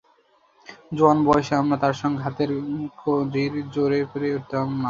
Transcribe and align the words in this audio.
জোয়ান 0.97 1.17
বয়সে 1.25 1.53
আমরা 1.61 1.77
তার 1.83 1.95
সঙ্গে 2.01 2.21
হাতের 2.25 2.49
কজির 3.01 3.53
জোরে 3.73 3.99
পেরে 4.11 4.27
উঠাতাম 4.37 4.67
না। 4.67 4.79